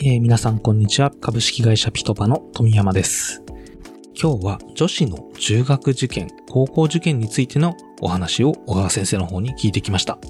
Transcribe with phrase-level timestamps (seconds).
[0.00, 1.10] えー皆さんこんにちは。
[1.10, 3.42] 株式会社ピトパの富山です。
[4.14, 10.20] 今日は女子の中学受験、高校受験についてのお話を小川先生の方に聞いてきました。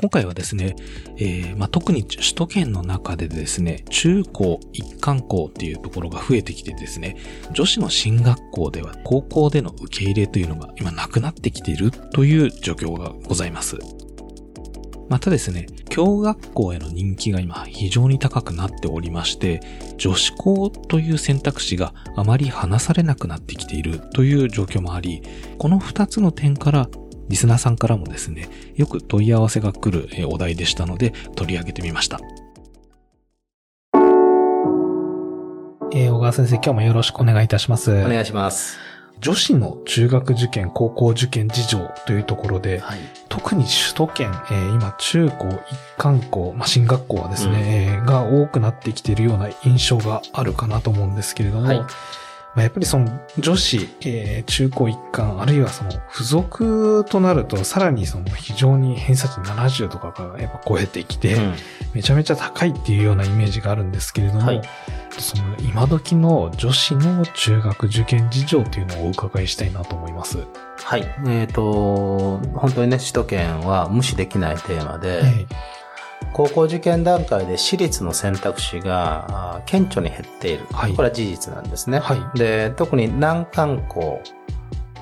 [0.00, 0.74] 今回はですね、
[1.18, 7.16] えーまあ、特に首都圏の中でですね、中高一貫校っていうところが増えてきてですね、
[7.52, 13.76] 女子の進学校では高校での受け入れというのが今なくなってきているという状況がございます。
[15.08, 19.60] またですね、教学校への人気が今非常に高くなっておりまして、
[19.96, 25.22] 女子校という選択肢があまり話されなくなってきているという状況もあり、
[25.58, 26.88] この2つの点から
[27.28, 32.20] リスナーさんからもですね、よく問い合わせが来るえーお題でしたので取り上げてみました。
[35.92, 37.92] えー小川先生、今日もよろしくお願いいたします。
[37.92, 38.95] お願いします。
[39.20, 42.98] 女子の中学受験、高校受験事情というところで、はい。
[43.28, 51.88] 特に首都圏、えー今中高一貫校、まあ、進学校はですね、えーが多くなってきているような印象があるかなと思うんですけれども、はいまあ、
[52.62, 61.54] やっぱりその女子、えー中高一貫、あるいはその付属となると、さらにその非常に偏差値70とかがやっぱ超えてきて、うん
[61.94, 64.62] めちゃめちゃ高いっていうようなイメージがあるんですけれども、はい
[65.18, 70.46] その今時の女子の中学受験事情っていうのをお伺いしたいなと思います。
[70.76, 71.04] はい。
[71.26, 75.46] えっ、と、本当にね、首都圏は無視できないテーマで、え
[76.36, 80.66] 高校受験段階で私立の選択肢が顕著に減っている。
[80.70, 81.98] はいこれは事実なんですね。
[81.98, 84.20] はいで、特に難関校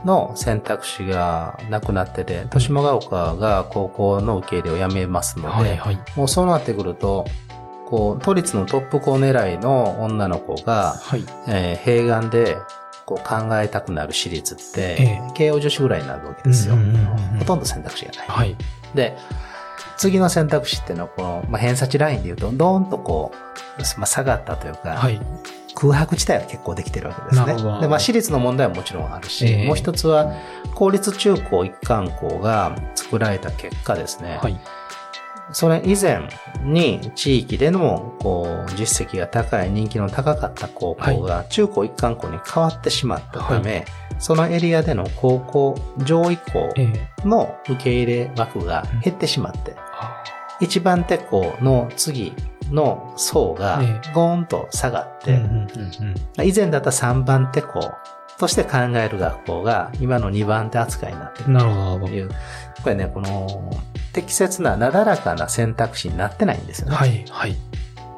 [0.04, 5.98] の選択肢がなくなってて、豊島ヶ丘が高校の受け入れをやめますので、はいはい。
[6.14, 7.24] もうそうなってくると、
[7.86, 11.24] こう、都立のトップ校狙いの女の子が、はい。
[11.48, 12.56] えー併願で
[13.06, 16.76] こう考えたくなる私立って、ええ慶応女子ぐらいになるわけですよ。
[17.40, 18.28] ほとんど選択肢がない。
[18.28, 18.56] はい。
[18.94, 19.16] で、
[19.96, 25.20] 次の選択肢っていうのは、この、まあ、偏差値ラインで言うと、ドーンとこう、まあ、下がったというか、はい。
[25.74, 27.56] 空白地帯が結構できてるわけですね。
[27.56, 30.32] で、まあ、私立の問題はもちろんあるし、ええもう一つは、
[30.74, 34.60] 公立中高一貫校が作られた結果ですね、はい。
[35.52, 36.28] それ以前
[36.62, 43.84] に地域でのこう実績が高い人気の高かった高校が中高一貫校に変わってしまったため、
[44.18, 50.22] そのエリアでの高校上位校ええの受け入れ枠が減ってしまって、あ
[50.60, 52.32] 一番手校の次
[52.70, 55.38] の層がえゴーンと下がって、
[56.42, 57.92] 以前だった3番手校
[58.38, 62.12] として考える学校が今の2番手扱いになっているなるほどと。
[62.12, 62.28] いう、
[62.82, 63.70] これね、この
[64.14, 66.96] 適切ななだらかな選択肢になってないんですよね。
[66.96, 67.24] はい。
[67.28, 67.56] はい。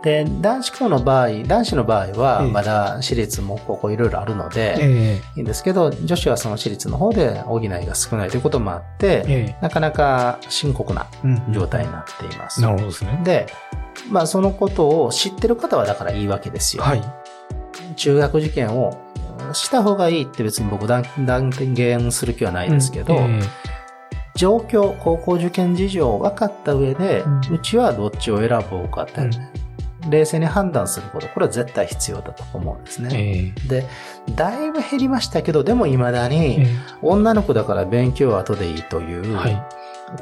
[0.03, 12.61] で、男子校の場合、男子の場合はええまだ私立も高校いろいろあるので、えいいんですけど、女子はその私立の方で補いが少ないということもあって、ええなかなか深刻なうん状態になっています。
[12.61, 13.21] なるほどですね。
[13.25, 13.47] で、
[14.11, 16.85] まあそのことを知ってる方はだからいいわけですよ。
[16.85, 17.03] はい。
[17.97, 18.97] 中学受験を
[19.55, 23.41] した方がいいって別に僕断断言する気はないですけど、え
[24.37, 29.31] 状況、高校受験事情を分かった上で、ううんちはどっちを選ぼうかって、うん
[30.09, 33.55] 冷静に判断すること、これは絶対必要だと思うんですえね。
[33.67, 33.87] えで、
[34.37, 36.67] だいぶ減りましたけど、でも未だえに、え
[37.03, 39.63] 女の子だから勉強は後でいいという、はい。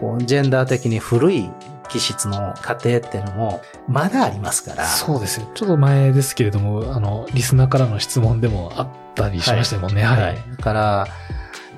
[0.01, 1.51] こうジェンダー的に古い
[1.89, 4.87] 気質の家庭っていうのも、まだありますから。
[4.87, 5.47] そうですね。
[5.55, 10.03] ちょっと前ですけれども、あの、リスナーからの質問でもあったりしましたもんね。
[10.03, 10.23] はい。
[10.23, 10.39] はい。
[10.57, 11.09] だから、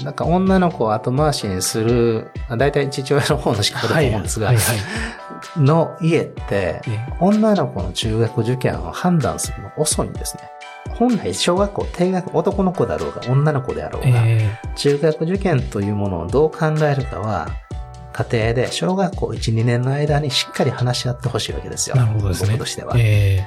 [0.03, 4.57] なんか女の子を後回しにする、大体父親の方の仕方だと思うんですが、はい。
[4.57, 5.61] はい。
[5.61, 10.43] の家って、え女の子の中学受験を判断するの遅いんですね。
[10.91, 17.49] 本来小学校低学男の子だろうが女の子であろうえが、え中学受験というものをどう考えるかは
[18.13, 21.97] 家庭で小学校1、2年の間にしっかり話し合ってほしいわけですよ。
[21.97, 22.51] なるほどですね。
[22.53, 22.95] 僕としては。
[22.97, 23.45] え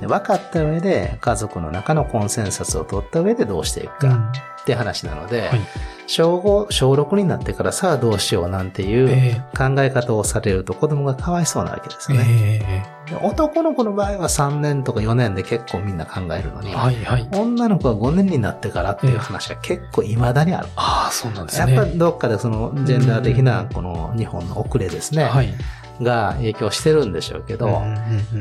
[0.00, 4.32] で分かった上で家族の中のコンセンサスを取った上でどうしていくえか
[4.66, 5.60] って話なので、はい。
[6.08, 12.24] 小5、小6になってからさあどうしようなんていうえ考え方をされると子供がかわいそうなわけですね。
[12.28, 16.96] えで男の子の場合は3年とか4年で結構みんな考えるのに、えはい。
[17.04, 17.28] はい。
[17.32, 20.68] 女の子は5年になってからっていう話が結構未だにある。
[20.74, 21.74] ああ、そうなんですね。
[21.74, 25.54] やっぱりどっかでそのジェンダー的なこの日本の遅れですね、はい。
[26.00, 27.82] が影響してるんでしょうけど、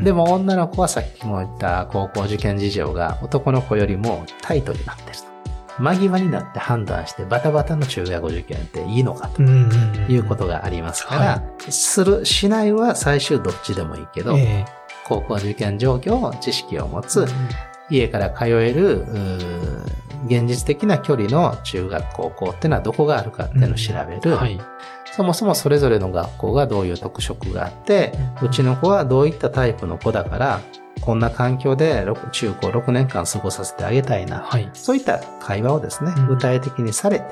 [0.03, 5.34] で、も女の子はさっきも言った高校受験事情が男の子よりもタイトになってると。
[5.79, 9.73] 間際になって判断してバタバタの中学受験っていいのかとうんうん
[10.05, 14.65] うんいうことがありますから、はする、しないは最終どっちでもいいけど、え
[15.03, 17.25] 高校受験状況、知識を持えつ、
[17.89, 24.35] 家から通える、うー現実的な距離の中学高校っていうのはどこがあるかっていうのを調べる。
[24.35, 24.59] はい。
[25.11, 28.11] そもそもそれぞれの学校がどういう特色があって、
[28.41, 30.59] うちの子はどういったタイプの子だから、
[31.01, 34.39] こんな環境で6中高6年間過ごさせてあげたいな。
[34.39, 34.69] はい。
[34.73, 37.25] そういった会話をですね、うん具体的にされて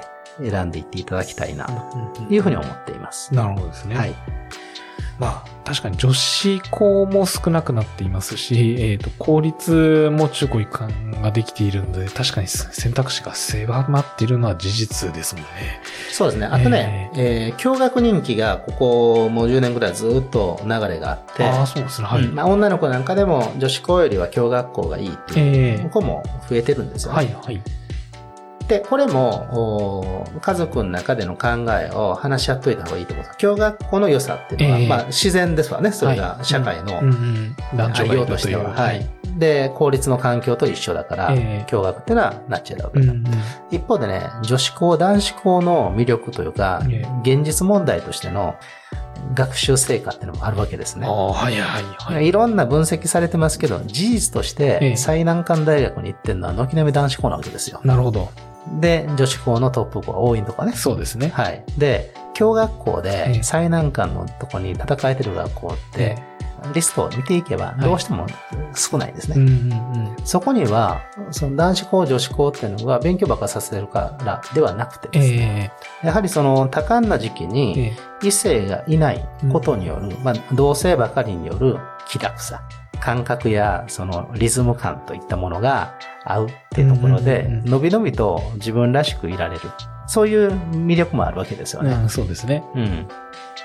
[0.49, 3.33] 選んでいっていただきたいな、というふうに思っています。
[3.33, 3.95] なるほどですね。
[3.95, 4.15] はい。
[5.19, 15.49] まあ、確かに女子校も少なくなっていますし、えっ、と、公立も中高一貫ができているので、確かに選択肢が狭まっているのは事実ですもんね。
[16.11, 16.47] そうですね。
[16.47, 22.07] あとね、えー共学人気がここもう10年ぐらいずっと流れがあって、ああ、そうですね。
[22.07, 22.23] はい。
[22.23, 27.17] うんまあ、女の子なんかでも女子校よりは共学校がいいっていうええ子も増えてるんですよね。
[27.17, 27.61] はい、はい。
[28.67, 33.25] で、これも、お家族の中での考えを話し合っといた方がいいと思う。
[33.37, 35.91] 共学校の良さっていうのは、ええまあ自然ですわね。
[35.91, 38.25] それがはい社会のうんうん。
[38.25, 38.73] としては。
[38.73, 39.07] はい。
[39.37, 43.11] で、公立の環境と一緒だから、ええ共学っていうのはなっちゃうわけだ。
[43.11, 43.25] うんうん。
[43.71, 48.55] 一方でね、女子校、男子校の魅力というか、え現実問題としての
[49.33, 51.09] 学習成果っていうのもあるわけですねあ。
[51.09, 51.83] あ、はい、はい、
[52.13, 52.27] はい。
[52.27, 57.81] いろんな分析されてますけど、事実としええて最難関大学に行ってるのは軒並み男子校なわけですよ。
[57.83, 58.29] なるほど。
[58.79, 60.73] で、女子校のトップ校が多いとかね。
[60.73, 61.29] そうですね。
[61.29, 61.63] はい。
[61.77, 66.17] で、共学校ええで最難関のとこに戦えてる学校って、
[66.73, 68.25] リストを見ていけばどうしても
[68.73, 69.35] 少ないんですね。
[69.37, 69.53] うんうん
[70.09, 70.15] うん。
[70.23, 71.01] そこには、
[71.31, 75.73] その男子校、女子校っていうのが勉強ばっかさせるからではなくてですね、
[76.03, 77.93] えやはりその多感な時期えにえ
[78.23, 81.77] 異性がいないことによる、まあ同性ばかりによる
[82.07, 82.63] 気楽さ、
[83.03, 89.61] 感覚やそのリズム感といったものが合うっていうところでのびのびと自分らしくいられる。
[90.07, 91.91] そういう魅力もあるわけですよね。
[91.91, 92.63] うん、そうですね。
[92.75, 93.07] うん。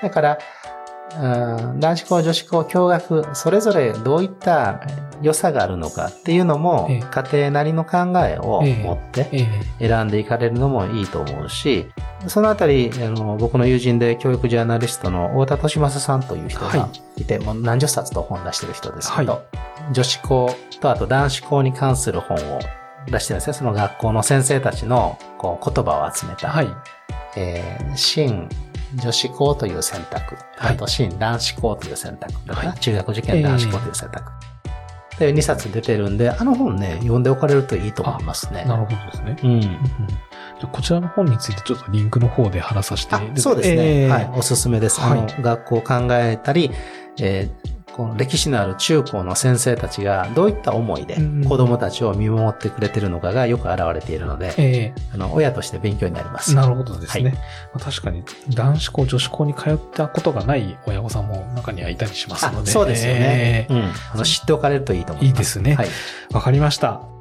[0.01, 0.68] だから、うん
[1.15, 4.81] 男子校、女子校、共学、それぞれどういった
[5.21, 8.83] 良さがあるのかっていうのもええ、家庭なりの考えをええ。
[8.83, 9.47] 持ってえ
[9.79, 9.87] え。
[9.87, 11.91] 選んでいかれるのもいいと思うし、
[12.27, 17.23] そのあたり、あの僕の友人で教育ジャーナリストの太田利正さんという人がはい。
[17.23, 19.41] て、もう何十冊と本出してる人ですけど、は
[19.91, 22.59] 女子校とあと男子校に関する本を
[23.07, 23.53] 出してるんですね。
[23.53, 26.69] その学校の先生たちのこう言葉を集めた、はい。
[27.35, 28.47] えー新
[28.95, 32.33] 女子校という選択、はいあと新男子校という選択
[32.79, 34.31] 中学受験男子校という選択。
[35.19, 38.63] で、2冊出てるんで、あの本ね、読んでおかれるといいと思いますね。
[38.65, 39.37] なるほどですね。
[39.43, 39.47] う
[40.65, 40.69] ん。
[40.71, 44.31] こちらの本についてちょっとリンクの方で話させてあそうですね、ええはい。
[44.35, 45.01] おすすめです。
[45.01, 46.71] あの、はい学校を考えたり、
[47.19, 56.53] えーこの歴史のある中高の先生たちがどういった思いでうん子供たちを見守ってくれてるのかがよく現れているので、えあの、親として勉強になります。
[56.53, 57.23] えなるほどですね。
[57.25, 57.41] はいま
[57.75, 62.69] あ、確かに男子校、女子校に通ったことがない親御さんも中にはいたりしますので。
[62.69, 63.83] あそうですよね、えうん。
[64.13, 65.33] あの、知っておかれるといいと思います。
[65.33, 65.87] いいですねはい。
[66.31, 67.18] えわかりました。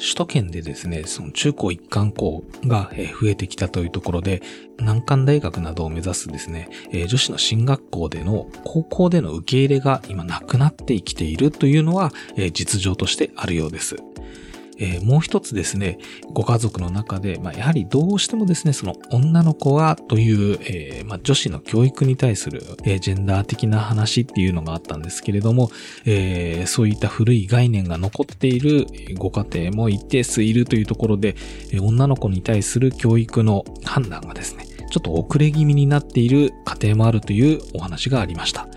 [0.00, 4.42] 首都圏でですね、その中高一貫校が増えてきたというところで、
[4.78, 6.70] 難関大学などを目指すですね、
[7.06, 12.12] 女子の進学校での高校での受け入れが今なくなってきているというのは、
[12.54, 13.96] 実情としてあるようです。
[14.80, 15.98] えーもう一つですね、
[16.32, 25.70] ご家族の中で、まあ、やはりどうしてもですね、その女の子はという、えーまあ、女子の教育に対する、えージェンダー的な話っていうのがあったんですけれども、
[26.04, 28.86] えーそういった古い概念が残っている
[29.16, 31.36] ご家庭も一定数いるというところで、
[31.72, 38.68] え女の子に対する教育の判断がですね、ちょっと遅れ気味になっている家庭もあるというお話がありました。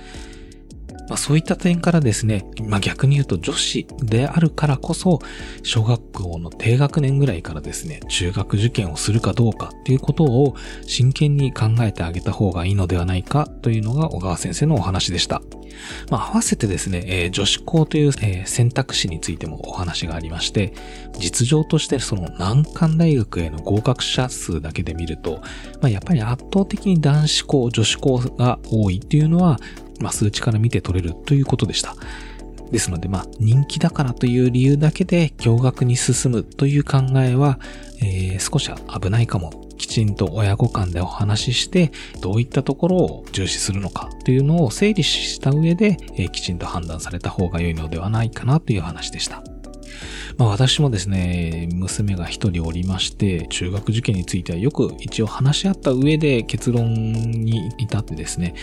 [1.09, 5.19] まあ、そういった点からですね、まあ、逆に言うと女子であるからこそ、
[5.63, 15.42] 小学校の低学年ぐらいからですね、中学受験をするかどうかっていうことを真剣に考えてあげた方がいいのではないかというのが小川先生のお話でした。
[16.09, 20.73] まあ、合わせてですね、えー女子校という、えー選択肢についてもお話がありまして、
[21.18, 25.42] 実情としてその難関大学への合格者数だけで見ると、
[25.81, 29.59] まあ、やっぱり圧倒的に男子校、女子校が多いっていうのは、
[30.04, 31.95] まあ、数値から見て取れるということでした。
[32.72, 37.60] ですので、まあ、人気だからという理由だけで驚学に進むという考えは、
[38.02, 38.69] えー少し
[39.02, 39.62] 危ないかも。
[39.78, 41.92] きちんと親子間でお話しして、
[42.22, 49.44] どういったところを重視するのかというのを整理した上で、えーきちんと判断された方が良いのではないかなという話でした。
[50.38, 58.56] まあ私もですね、娘が一人おりまして、中学受験についてはよく一応話し合った上で結論に至ってですね、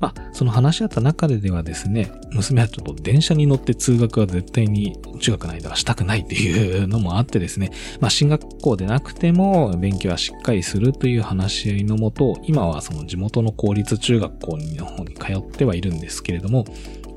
[0.00, 16.64] まあ、その話し合った中でではですね、娘はちょっと電車に乗って通学は絶対に中学の間はしたくないっていうのもあってですね、まあ、進学校でなくても勉強はしっかりするという話し合いのもと、今はその地元の公立中学校の方に通ってはいるんですけれども、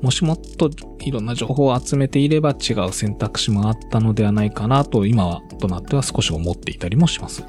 [0.02, 7.42] もしもっといろんな情報を集めていれば違う選択肢もあったのではないかなと今はとなっては少し思っていたりもします。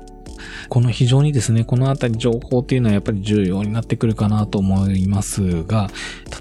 [0.69, 5.89] この非常にですね、このあたり情報っていうのはやっぱり重要になってくるかなと思いますが、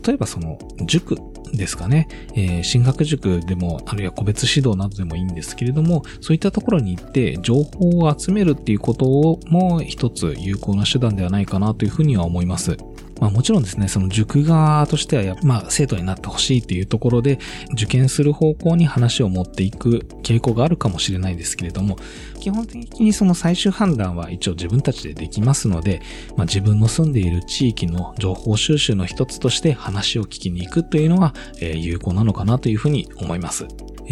[0.06, 1.16] 例えばその塾
[1.52, 12.76] ですかね、えー、進学塾でも、あるいは個別指導などでもいいんですけれども、そういったところに行って情報を集めるっていうことをも一つ有効な手段ではないかなというふうには思います。
[13.20, 17.38] まあもちろんですね、その塾側としては、まあ生徒になってほしいっていうところで、
[17.72, 21.96] 受験する方向に話を持っていく傾向があるかもしれないですけれども、
[22.40, 26.00] 基本的にその最終判断は一応自分たちでできますので、
[26.36, 33.66] まあ自分の住んでいる地域の情報収集の一つとして話を聞きに行くというのは、えー、有効なのかなというふうに思います。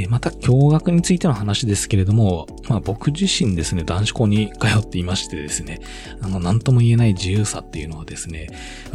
[0.08, 5.80] また、共学についての話ですけれども、まあ僕自身ですね、男子校に通っていましてですね、
[6.20, 8.48] あの、なんとも言えない自由さっていうのはですね、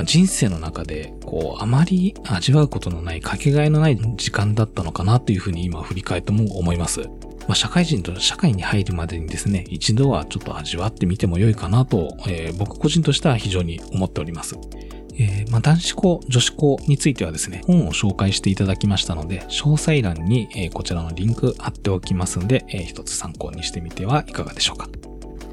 [0.06, 7.01] 人生の中で、こう、あまり味わうことのない、かけがえのない時間だったのかなというふうに今振り返っても思います。
[7.48, 14.56] まあ、社会人と社会に入るまでにですね、一度はちょっと味わってみても良いかなと、えー、僕個人としては非常に思っております。
[15.18, 24.88] えー、まあ、男子校、女子校についてはですね、本を紹介していただきましたので、詳細欄に、えー、こちらのリンク貼っておきますので、えー、一つ参考にしてみてはいかがでしょうか。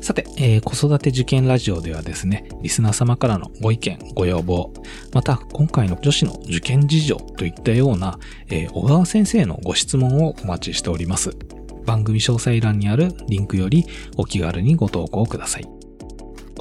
[0.00, 4.71] さて、えー、子育て受験ラジオではですね、リスナー様からのご意見、ご要望、
[5.14, 8.18] また今回の女子の受験事情といったような、
[8.50, 11.30] えー、小川先生のご質問をお待ちしております。
[11.87, 15.73] 番組詳細欄にあるリンクよりお気軽にご投稿ください。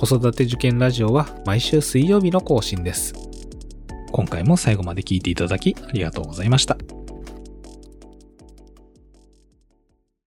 [0.05, 3.13] 子育て受験ラジオは毎週水曜日の更新です。
[4.11, 6.77] 今回も最後まで聞いていただきありがとうございました。